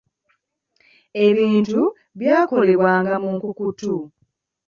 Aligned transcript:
Ebintu 1.27 1.81
byakolebwanga 2.19 3.13
mu 3.23 3.29
nkukutu. 3.35 3.93